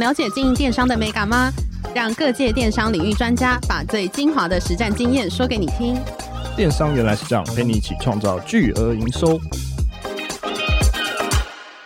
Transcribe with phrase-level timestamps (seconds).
[0.00, 1.52] 了解经营电商的美感吗？
[1.94, 5.94] 让各界电商领域专家把最精华的实战经验说给你听。
[6.56, 9.38] 电商原来是这样，陪你一起创造巨额营收。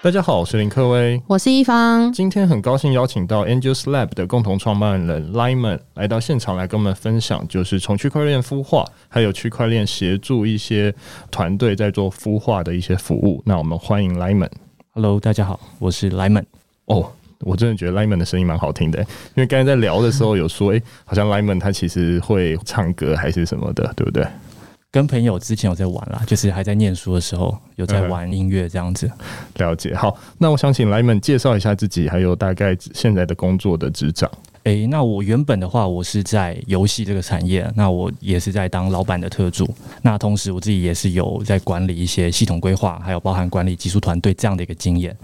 [0.01, 2.13] 大家好，我是林克威，我是一方。
[2.13, 10.95] 今天很高兴邀请到 Angels Lab 的共同创办人 Lyman 来到现场来跟我们分享，就是从区块链孵化，还有区块链协助一些
[11.33, 13.43] 团队在做孵化的一些服务。
[13.45, 14.51] 那我们欢迎 Lyman。
[14.93, 16.45] Hello，大家好，我是 Lyman。
[16.85, 17.11] 哦，
[17.45, 24.27] 我真的觉得 Lyman 的声音蛮好听的，因为刚才在聊的时候有说，哎、欸，好像 Lyman 他其实会唱歌还是什么的，对不对？
[24.91, 29.09] 跟朋友之前有在玩啦，就是还在念书的时候有在玩音乐这样子。
[29.09, 29.67] 嗯。
[29.67, 34.31] 了解，好，那我想请 Lyman 介绍一下自己，还有大概现在的工作的职掌。
[34.63, 39.69] 诶、欸，那我原本的话，我是在游戏这个产业，那我也是在当老板的特助。
[40.01, 45.15] 那同时我自己也是有在管理一些系统规划，还有包含管理技术团队这样的一个经验。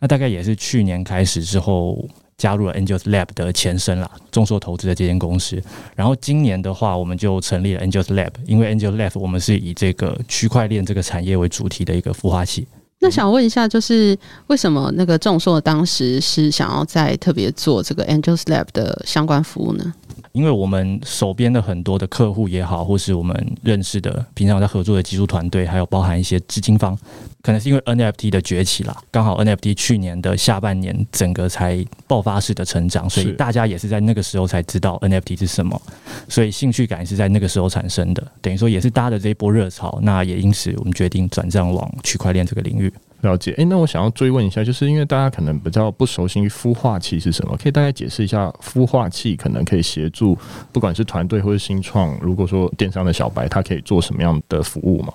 [0.00, 2.08] 那大概也是去年开始之后。
[2.38, 5.60] 加入了 Angels Lab 的前身啦，众硕投资的这间公司。
[5.96, 12.68] 然后今年的话，我们就成立了 Angels Lab，因为 Angels Lab 我们是以这个区块链这个产业为主题的一个孵化器。
[13.00, 19.92] 那想问一下，就是为什么那个众硕当时是想要在特别做这个 Angels Lab 的相关服务呢？
[20.32, 26.96] 因为我们手边的很多的客户也好，或是我们认识的平常在合作的技术团队，还有包含一些资金方，
[27.42, 35.80] 可能是因为 NFT 的崛起啦，刚好 NFT 去年的下半年整个才爆发式的成长，所以大家也是在那个时候才知道 NFT 是什么，
[36.28, 42.92] 所以兴趣感是在那个时候产生的，等于说也是搭的这一波热潮，那也因此我们决定转战往区块链这个领域。
[43.22, 50.38] 了解，诶、欸，那我想要追问一下，就是因为大家可能比较不熟悉孵化器是什么，可以大概解释一下孵化器可能可以协助，
[50.70, 55.12] 不管是团队或是新创，如果说电商的小白，他可以做什么样的服务吗？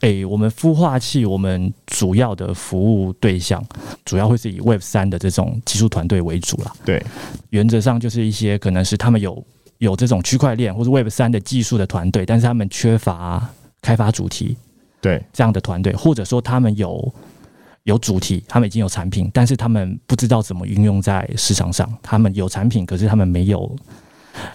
[0.00, 3.64] 诶、欸，我们孵化器，我们主要的服务对象，
[4.04, 6.72] 主要会是以 Web 三的这种技术团队为主啦。
[6.84, 7.00] 对，
[7.50, 9.40] 原则上就是一些可能是他们有
[9.78, 13.48] 有这种区块链或者 Web 三的技术的团队，但是他们缺乏
[13.80, 14.56] 开发主题，
[15.00, 17.14] 对这样的团队，或者说他们有。
[17.84, 21.90] 有主题，他们已经有产品，但是他们不知道怎么运用在市场上。
[22.02, 23.76] 他们有产品，可是他们没有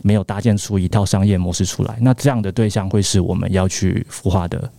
[0.01, 1.97] 没有搭建出一套商业模式出来。
[2.01, 4.69] 那这样的对象会是我们要去孵化的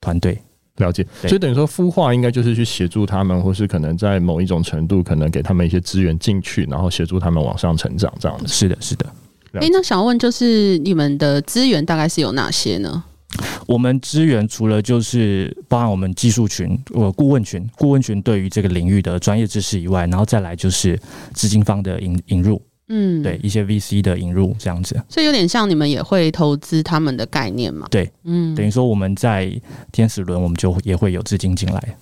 [0.00, 0.38] 团队。
[0.76, 8.12] 了解，所以等于说孵化应该就是去协助他们，或是可能在某一种程度，可能给他们一些资源进去，然后协助他们往上成长。
[8.18, 8.48] 这样子。
[8.48, 9.06] 是的，是的。
[9.52, 13.04] 诶、欸，那想问就是你们的资源大概是有哪些呢？
[13.66, 20.98] 我们资源除了就是包含我们技术群、呃顾问群、顾问群对于这个领域的专业知识以外，然后再来就是
[21.32, 27.86] 资金方的引引入，嗯，对一些 VC 的引入这样子，所以有点像你们也会投资他们的概念嘛？
[27.90, 29.52] 对，嗯，等于说我们在
[29.92, 31.96] 天使轮，我们就也会有资金进来。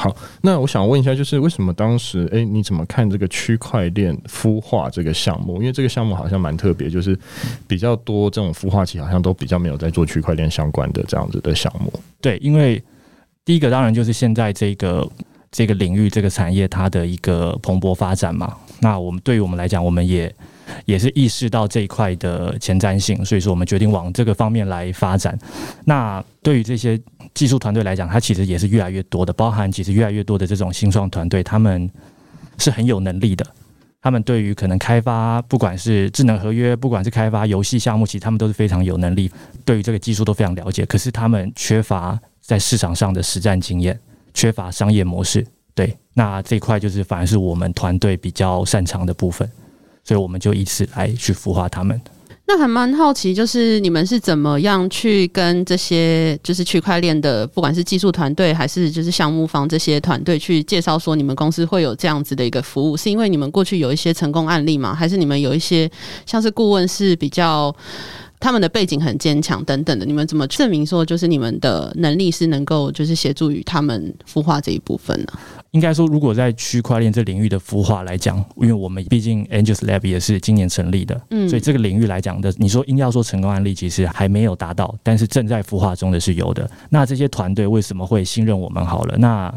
[0.00, 5.56] 好，那我想问一下，就是为什么当时，诶、你怎么看这个区块链孵化这个项目？
[5.56, 7.18] 因为这个项目好像蛮特别，就是
[7.66, 11.92] 比较多这种孵化器好像都比较没有在做区块链相关的这样子的项目。
[12.20, 12.80] 对，因为
[13.44, 15.04] 第一个当然就是现在这个
[15.50, 18.56] 这个领域这个产业它的一个蓬勃发展嘛。
[18.80, 20.32] 那我们对于我们来讲，我们也
[20.84, 25.38] 也是意识到这一块的前瞻性，所以说我们决定往这个方面来发展。
[25.84, 27.00] 那对于这些。
[27.34, 31.88] 技术团队来讲，它其实也是越来越多的，包含其实越来越多的这种新创团队，他们
[32.56, 33.46] 是很有能力的。
[34.00, 39.30] 他们对于可能开发，不管是智能合约，不管是开发游戏项目，其实他们都是非常有能力，
[39.64, 40.84] 对于这个技术都非常了解。
[40.86, 43.96] 可是他们缺乏在市场上的实战经验，
[44.34, 45.46] 缺乏商业模式。
[45.74, 49.48] 对，那这块就是反而是我们团队比较擅长的部分，
[50.08, 52.00] 所以我们就以此来去孵化他们。
[52.46, 64.94] 那还蛮好奇，就是你们是怎么样去跟这些就是区块链的，不管是技术团队还是就是项目方这些团队去介绍说你们公司会有这样子的一个服务，是因为你们过去有一些成功案例吗？
[64.94, 65.90] 还是你们有一些
[66.24, 67.74] 像是顾问是比较
[68.40, 70.06] 他们的背景很坚强等等的？
[70.06, 75.26] 你们怎么证明说就是你们的能力是能够就是协助于他们孵化这一部分呢？
[75.72, 86.70] 应该说，如果在区块链这领域的孵化来讲，因为我们毕竟 Angels Lab 也是今年成立的，嗯，所以这个领域来讲的，你说硬要说成功案例，其实还没有达到，但是正在孵化中的是有的。
[86.88, 88.84] 那这些团队为什么会信任我们？
[88.84, 89.52] 好了，那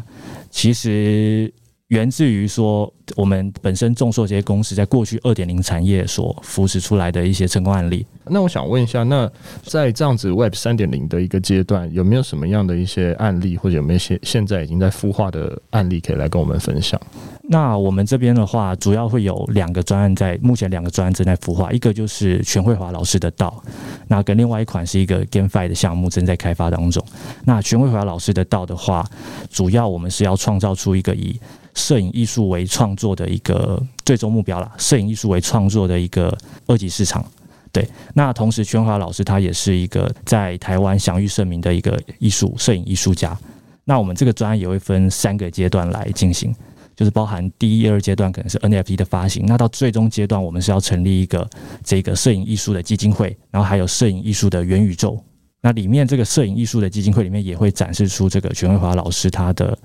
[0.50, 1.52] 其实。
[1.88, 8.06] 源自于说，我们本身众硕这些公司在过去二点零产业所扶持出来的一些成功案例。
[8.24, 9.30] 那我想问一下，那
[9.64, 17.00] 在这样子 Web 三点零的一个阶段，有没有什么样的一些案例，或者有没有一些现在已经在孵化的案例，可以来跟我们分享？
[17.48, 23.62] 那我们这边的话，主要会有两个专案在，目前两个专案正在孵化，一个就是全慧华老师的道，
[24.06, 27.04] 那跟另外一款是一个 GameFi 的项目正在开发当中。
[27.44, 29.04] 那全慧华老师的道的话，
[29.50, 31.38] 主要我们是要创造出一个以
[31.74, 37.24] 摄影艺术为创作的一个最终目标啦，摄影艺术为创作的一个二级市场。
[37.72, 43.36] 对，那同时，全华老师他也是一个在台湾享誉盛名的一个艺术摄影艺术家。
[43.84, 46.54] 那我们这个专案也会分三个阶段来进行，
[46.94, 51.48] 就是包含第一、二阶段可能是 NFT 的发行，那到最终阶段，我们是要成立一个
[51.82, 55.18] 这个摄影艺术的基金会，然后还有摄影艺术的元宇宙。
[55.62, 59.76] 那里面这个摄影艺术的基金会里面也会展示出这个全慧华老师他的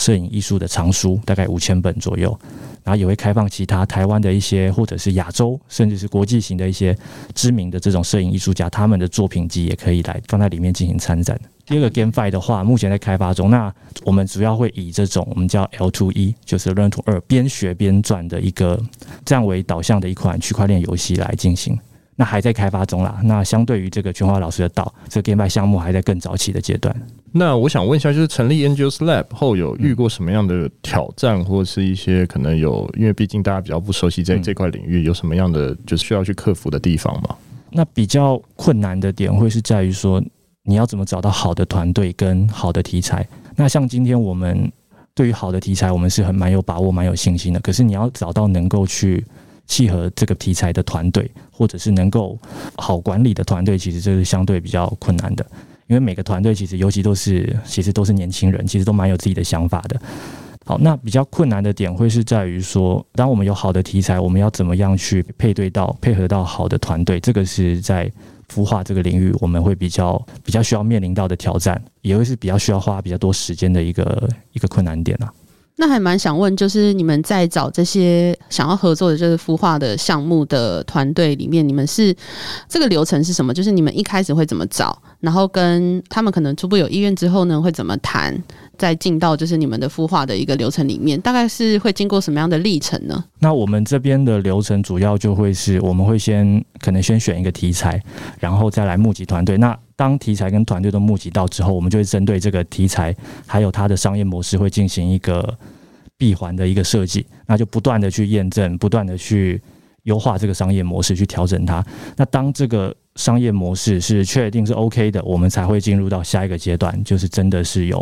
[0.00, 2.36] 摄影艺术的藏书，大概五千本左右。
[2.82, 6.96] 然后也会开放其他台湾的一些，或者是亚洲，甚至是国际型的一些
[7.34, 11.38] 知名的这种摄影艺术家，他们的作品集也可以来放在里面进行参展。
[11.66, 13.50] 第二个 GameFi 的话，目前在开发中。
[13.50, 18.82] 那我们主要会以这种我们叫 L to E，就是 Learn to Earn 边学边赚的一个
[19.26, 21.78] 这样为导向的一款区块链游戏来进行。
[22.20, 23.18] 那还在开发中啦。
[23.24, 26.94] 那相对于这个全华老师的岛，这个 GameFi 项目还在更早期的阶段。
[27.32, 37.34] 那我想问一下，就是成立 Angels Lab 后，有遇过什么样的挑战，或者是一些可能有，因为毕竟大家比较不熟悉在这块领域，有什么样的就是需要去克服的地方吗？
[37.70, 40.22] 那比较困难的点会是在于说，
[40.64, 43.26] 你要怎么找到好的团队跟好的题材。
[43.56, 44.70] 那像今天我们
[45.14, 47.60] 对于好的题材，我们是很蛮有把握、蛮有信心的。
[47.60, 49.24] 可是你要找到能够去。
[49.70, 52.36] 契合这个题材的团队，或者是能够
[52.74, 55.46] 好管理的团队，其实这是相对比较困难的。
[55.86, 60.00] 因为每个团队其实，尤其都是其实都是年轻人，其实都蛮有自己的想法的。
[60.66, 67.20] 好，那比较困难的点会是在于说，当我们有好的题材，我们要怎么样去配对到、配合到好的团队？
[67.20, 68.10] 这个是在
[68.52, 75.32] 孵化这个领域，我们会比较比较需要面临到的挑战，也会是比较需要花比较多时间的一个一个困难点啊。
[75.80, 82.14] 那还蛮想问，就是你们在找这些想要合作的，就是孵化的项目的团队里面，你们是
[82.68, 83.54] 这个流程是什么？
[83.54, 88.38] 就是你们一开始会怎么找，然后跟他们可能初步有意愿之后呢，会怎么谈，
[88.76, 93.24] 再进到就是你们的孵化的一个流程里面，大概是会经过什么样的历程呢？
[93.38, 97.98] 那我们这边的流程主要就会是，我们会先可能先选一个题材，
[98.38, 99.56] 然后再来募集团队。
[99.56, 103.14] 那当题材跟团队都募集到之后，我们就会针对这个题材
[103.46, 105.54] 还有它的商业模式，会进行一个
[106.16, 109.60] 闭环的一个设计，那就不断的去验证，不断的去
[110.04, 111.84] 优化这个商业模式，去调整它。
[112.16, 118.00] 那当这个商业模式是确定是 OK 的，我们才会进入到下一个阶段，就是真的是有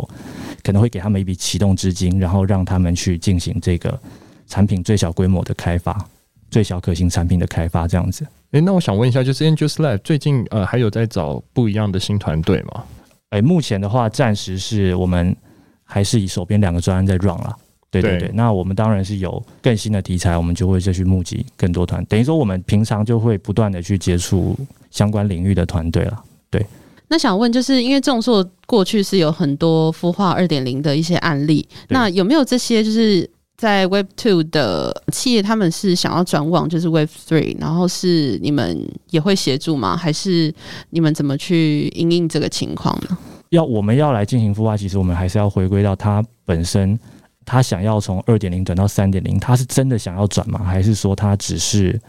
[0.63, 3.99] 可能会给他们一笔启动资金，然后让他们去进行这个
[4.47, 6.07] 产品最小规模的开发，
[6.49, 8.25] 最小可行产品的开发，这样子。
[8.51, 12.83] 诶、欸，那我想问一下，就是 Angels Lab 最近呃还有在找不一样的新团队吗？
[13.29, 15.35] 诶、欸，目前的话，暂时是我们
[15.83, 17.55] 还是以手边两个专案在 run 啦。
[17.91, 22.03] 对对对，对，那我们当然是有更新的题材，我们就会再去募集更多团。
[22.05, 24.57] 等于说，我们平常就会不断的去接触
[24.89, 26.23] 相关领域的团队了。
[26.49, 26.65] 对，
[27.07, 33.29] 那想问，就是因为众硕过去是有很多孵化二点零的一些案例，那有没有这些就是？
[33.59, 39.97] 在 Web Two 的企业，他们是想要转往就是 Web Three，然后是你们也会协助吗？
[39.97, 40.53] 还是
[40.91, 43.17] 你们怎么去应应这个情况呢？
[43.49, 46.97] 要我们要来进行孵化，其实我们还是要回归到它本身，
[47.45, 50.63] 它想要从二点零转到三点零，他是真的想要转吗？
[50.63, 51.99] 还是说它只是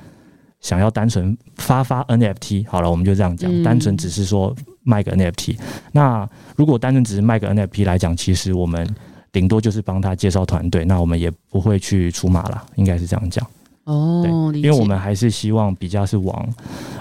[0.60, 2.64] 想要单纯发发 NFT？
[2.68, 4.54] 好了，我们就这样讲，嗯、单纯只是说
[4.84, 5.58] 卖个 NFT。
[5.90, 8.88] 那如果单纯只是卖个 NFT 来讲，其实我们。
[9.32, 13.46] 顶多就是帮他介绍团队，那我们也不会去出马了，应该是这样讲。
[13.84, 16.48] 哦，对，因为我们还是希望比较是往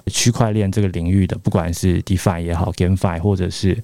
[0.07, 3.77] 区块链这个领域的，不管是 DeFi 也好，GameFi 或者是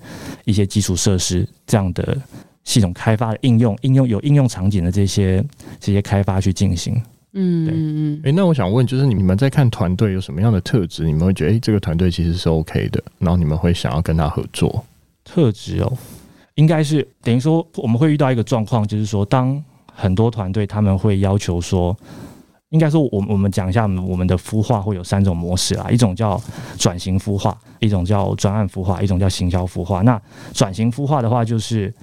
[0.46, 2.18] 一些基础设施这样的
[2.64, 5.44] 系统开发的应用，应用有应用场景的这些
[5.80, 6.96] 这些开发去进行。
[7.34, 8.22] 嗯嗯嗯。
[8.24, 11.04] 诶，那我想问，就是你们在看团队有什么样的特质？
[11.04, 14.84] 你们会觉得，诶，这个团队其实是 OK 的，然后你们会想要跟他合作？
[15.26, 15.98] 特质哦。
[16.56, 19.62] 应该是等于说，我们会遇到一个状况，就是说，当
[19.94, 21.96] 很多团队他们会要求说，
[22.70, 26.42] 应该说，我我们讲一下我们的孵化会有三种模式啊，一种叫
[26.78, 30.02] 转型孵化，一种叫专案孵化，一种叫行销孵化。
[30.02, 30.22] 那
[30.54, 31.94] 转型孵化的话，就是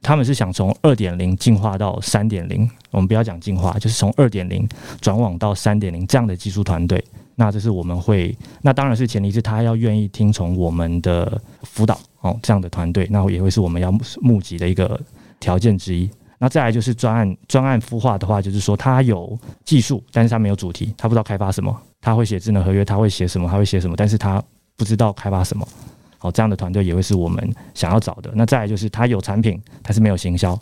[0.00, 4.68] 他们是想从二点零进化到三点零，我们不要讲进化，就是从二点零
[5.00, 7.02] 转网到三点零这样的技术团队。
[7.36, 14.98] 那这是我们会，那当然是前提是他要愿意听从我们的辅导哦，这样的团队，那也会是我们要募集的一个
[15.38, 16.10] 条件之一。
[16.38, 24.42] 那再来就是专案专案孵化的话，就是说他有技术，但是他没有主题，他不知道开发什么，他会写智能合约，他会写什么，他会写什么，但是他
[24.74, 25.68] 不知道开发什么。
[26.16, 28.32] 好，这样的团队也会是我们想要找的。
[28.34, 30.58] 那再来就是他有产品，但是没有行销，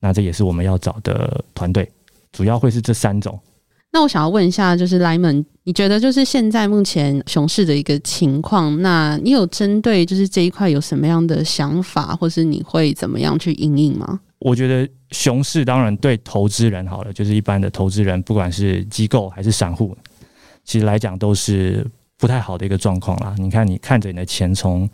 [0.00, 1.90] 那这也是我们要找的团队，
[2.30, 3.40] 主要会是这三种。
[3.96, 14.20] 那我想要问一下，就是 Lyman，你觉得就是现在目前熊市的一个情况，那你有针对就是这一块有什么样的想法，或是你会怎么样去应应吗？
[14.38, 19.96] 我觉得熊市当然对投资人好了，就是一般的投资人，不管是机构还是散户，
[20.62, 21.82] 其实来讲都是
[22.18, 23.34] 不太好的一个状况啦。
[23.38, 24.86] 你看，你看着你的钱从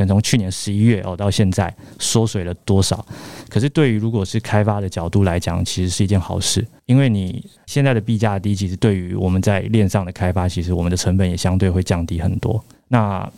[0.00, 3.04] 能从去年十一月哦到现在缩水了多少？
[3.48, 12.62] 可是对于如果是开发的角度来讲，其实是一件好事，因为你现在的币价低，其实对于我们在链上的开发，其实我们的成本也相对会降低很多。
[12.88, 13.28] 那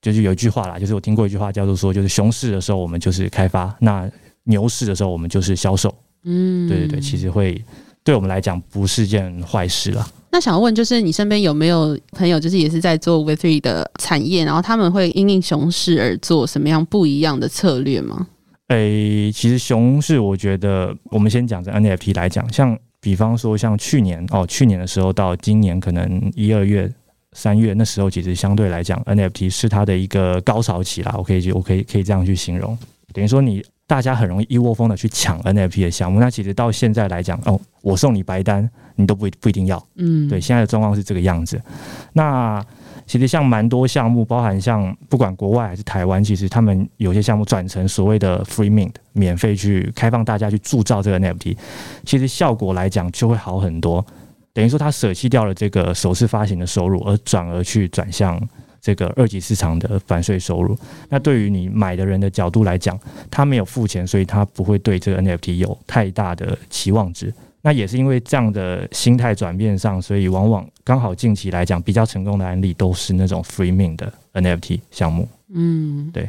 [0.00, 4.10] 就是有一句话啦，就是我听过一句话叫做说，就是熊市的时候我们就是开发，那
[4.44, 7.62] 牛市的时候，我们就是销售，嗯，对对对，其实会
[8.02, 10.08] 对我们来讲不是件坏事啦。
[10.32, 18.28] 那想问，就是你身边有没有朋友，就是也是在做 Web3 的产业，然后他们会因应熊市而做什么样不一样的策略吗？
[18.68, 26.88] 诶、其实熊市，我觉得我们先讲着 NFT 来讲，像比方说像去年哦，去年的时候到今年可能一二月、
[27.32, 31.14] 三月那时候，其实相对来讲 NFT 是它的一个高潮期啦。
[31.18, 32.78] 我可以就我可以可以这样去形容，
[33.12, 33.60] 等于说你。
[33.90, 41.60] 大家很容易一窝蜂的去抢 NFT 的项目，那其实到现在来讲，哦，我送你白单，你都不不一定要，嗯，对，现在的状况是这个样子。
[42.12, 42.64] 那
[43.04, 51.56] 其实像蛮多项目，包含像不管国外还是台湾，其实他们有些项目转成所谓的 free mint，免费去开放大家去铸造这个 NFT，
[52.06, 54.06] 其实效果来讲就会好很多。
[54.52, 58.40] 等于说他舍弃掉了这个首次发行的收入，而转而去转向。
[58.80, 62.98] 这个二级市场的反税收入，那对于你买的人的角度来讲，
[63.30, 67.32] 他没有付钱，所以他不会对这个 NFT 有太大的期望值。
[67.62, 75.28] 那也是因为这样的心态转变上，所以往往刚好近期来讲比较成功的案例都是那种 free mint 的 NFT 项目。
[75.52, 76.28] 嗯，对。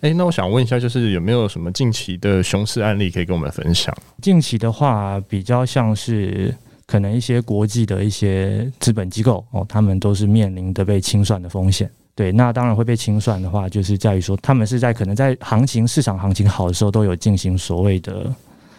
[0.00, 3.96] 诶，那我想问一下，就是有没有什么近期的熊市案例可以跟我们分享？
[4.20, 6.54] 近期的话，比较像是。
[6.88, 11.88] 可能一些国际的一些资本机构哦，他们都是面临的被清算的风险。
[12.14, 18.34] 对，那当然会被清算的话，就是在于说，他们是在可能在行情市场行情好的时候，都有进行所谓的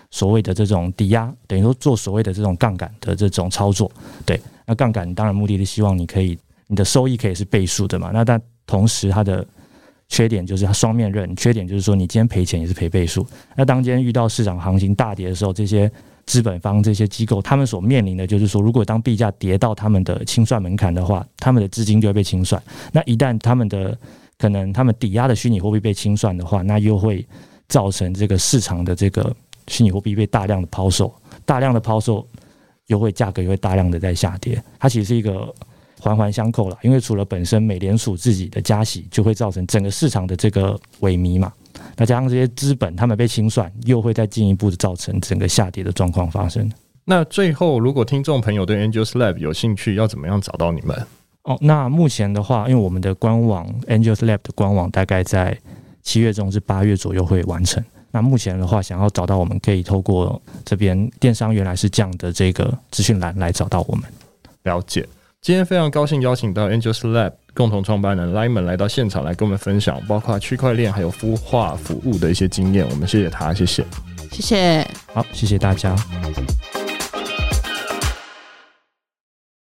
[0.09, 3.91] 所谓的这种抵押，等于说做所谓的这种杠杆的这种操作。
[4.25, 6.35] 对，那杠杆当然目的是希望你可以
[6.65, 8.09] 你的收益可以是倍数的嘛。
[8.11, 9.45] 那但同时它的
[10.07, 13.23] 缺点就是它双面刃，缺点就是说你今天赔钱也是赔倍数。
[13.55, 15.89] 那当今天遇到市场行情大跌的时候，这些。
[16.29, 22.61] 资本方这些机构，他们所面临的就是说，如果当币价跌到他们的清算门槛的话，他们的资金就会被清算。
[22.91, 23.97] 那一旦他们的
[24.37, 27.25] 可能他们抵押的虚拟货币被清算的话，那又会
[27.67, 29.35] 造成这个市场的这个
[29.69, 31.11] 虚拟货币被大量的抛售，
[31.45, 32.23] 大量的抛售
[32.85, 34.63] 又会价格又会大量的在下跌。
[34.77, 35.51] 它其实是一个
[35.99, 41.51] 环环相扣了，因为除了本身美联储自己的加息，就会造成整个市场的这个萎靡嘛。
[41.95, 46.69] 那加上这些资本，他们被清算，又会再进一步的造成整个下跌的状况发生。
[47.05, 50.95] 那最后，如果听众朋友对 Angels Lab 有兴趣，要怎么样找到你们？
[51.43, 55.57] 哦，那目前的话，因为我们的官网 Angels Lab 的官网大概在
[56.03, 57.83] 七月中至八月左右会完成。
[58.11, 64.03] 那目前的话，想要找到我们，可以透过这边电商原来是这样的这个资讯栏来找到我们。
[64.63, 65.07] 了解。
[65.41, 72.85] 今天非常高兴邀请到 Angels Lab 共同创办人 Lyman 来到现场来跟我们分享，包括区块链还有孵化服务的一些经验。
[72.89, 73.85] 我们谢谢他，谢谢，
[74.33, 75.95] 谢谢，好，谢谢大家。